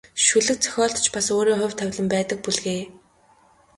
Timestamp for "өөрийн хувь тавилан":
1.35-2.07